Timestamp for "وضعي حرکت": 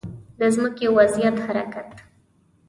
0.97-1.89